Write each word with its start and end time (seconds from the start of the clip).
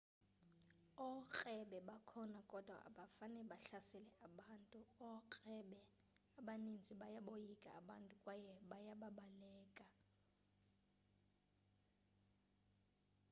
ookrebe 1.09 1.77
bakhona 1.89 2.39
kodwa 2.51 2.75
abafane 2.89 3.41
bahlasele 3.51 4.11
abantu 4.27 4.77
ookrebe 5.11 5.79
abaninzi 6.39 6.91
bayaboyika 7.01 7.69
abantu 7.79 8.13
kwaye 8.23 8.53
bayababaleka 8.69 9.85